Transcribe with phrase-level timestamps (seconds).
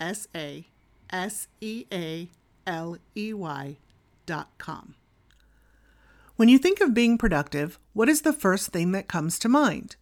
[0.00, 0.66] S A
[1.10, 2.28] S E A
[2.66, 3.76] L E Y
[4.26, 4.94] dot com.
[6.36, 9.96] When you think of being productive, what is the first thing that comes to mind?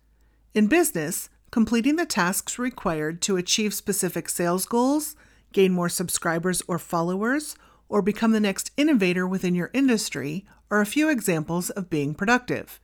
[0.54, 5.16] In business, completing the tasks required to achieve specific sales goals,
[5.52, 7.56] gain more subscribers or followers,
[7.88, 12.78] or become the next innovator within your industry are a few examples of being productive.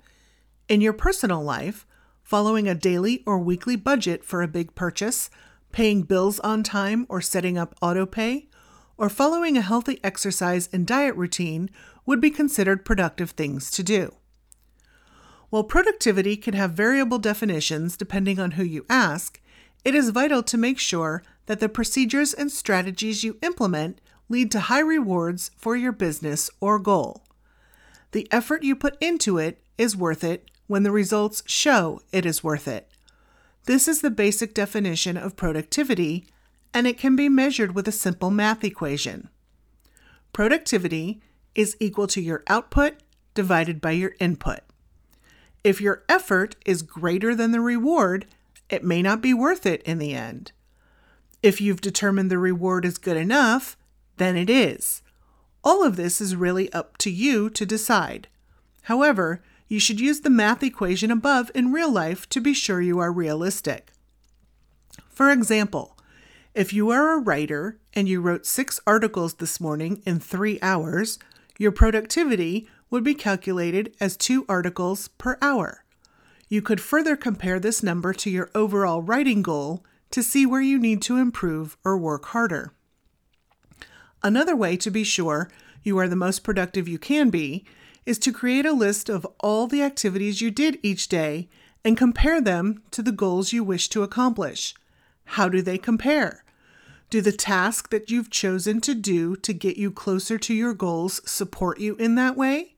[0.69, 1.87] In your personal life,
[2.23, 5.29] following a daily or weekly budget for a big purchase,
[5.75, 8.47] paying bills on time or setting up autopay,
[8.97, 11.69] or following a healthy exercise and diet routine
[12.07, 14.15] would be considered productive things to do.
[15.51, 19.41] While productivity can have variable definitions depending on who you ask,
[19.85, 24.61] it is vital to make sure that the procedures and strategies you implement lead to
[24.61, 27.25] high rewards for your business or goal.
[28.13, 32.45] The effort you put into it is worth it when the results show it is
[32.45, 32.94] worth it.
[33.67, 36.27] This is the basic definition of productivity,
[36.75, 39.29] and it can be measured with a simple math equation.
[40.33, 41.23] Productivity
[41.55, 42.95] is equal to your output
[43.33, 44.61] divided by your input.
[45.63, 48.27] If your effort is greater than the reward,
[48.69, 50.53] it may not be worth it in the end.
[51.43, 53.77] If you've determined the reward is good enough,
[54.19, 55.03] then it is.
[55.63, 58.29] All of this is really up to you to decide.
[58.83, 62.99] However, you should use the math equation above in real life to be sure you
[62.99, 63.93] are realistic.
[65.09, 65.97] For example,
[66.55, 71.19] if you are a writer and you wrote six articles this morning in three hours,
[71.59, 75.85] your productivity would be calculated as two articles per hour.
[76.49, 80.79] You could further compare this number to your overall writing goal to see where you
[80.79, 82.73] need to improve or work harder.
[84.23, 85.51] Another way to be sure
[85.83, 87.65] you are the most productive you can be
[88.07, 91.49] is to create a list of all the activities you did each day
[91.85, 94.75] and compare them to the goals you wish to accomplish.
[95.25, 96.45] How do they compare?
[97.11, 101.21] Do the tasks that you've chosen to do to get you closer to your goals
[101.29, 102.75] support you in that way?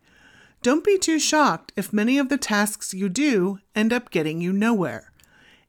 [0.63, 4.53] Don't be too shocked if many of the tasks you do end up getting you
[4.53, 5.13] nowhere.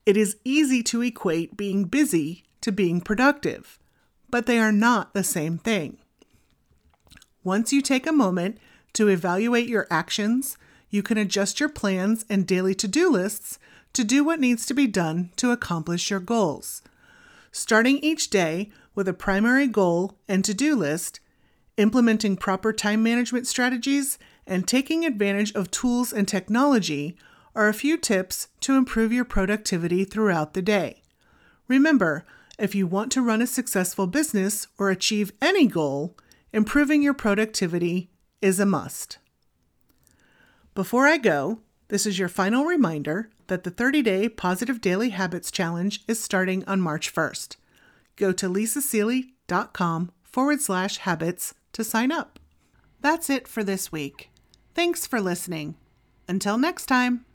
[0.05, 3.79] It is easy to equate being busy to being productive
[4.29, 5.97] but they are not the same thing.
[7.43, 8.57] Once you take a moment
[8.97, 10.57] to evaluate your actions,
[10.89, 13.59] you can adjust your plans and daily to do lists
[13.93, 16.81] to do what needs to be done to accomplish your goals.
[17.51, 21.19] Starting each day with a primary goal and to do list,
[21.77, 27.15] implementing proper time management strategies, and taking advantage of tools and technology
[27.55, 31.03] are a few tips to improve your productivity throughout the day.
[31.67, 32.25] Remember,
[32.57, 36.17] if you want to run a successful business or achieve any goal,
[36.51, 38.09] improving your productivity
[38.41, 39.17] is a must.
[40.75, 45.51] Before I go, this is your final reminder that the 30 day Positive Daily Habits
[45.51, 47.55] Challenge is starting on March 1st.
[48.15, 52.39] Go to lisasealey.com forward slash habits to sign up.
[53.01, 54.29] That's it for this week.
[54.73, 55.75] Thanks for listening.
[56.27, 57.27] Until next time.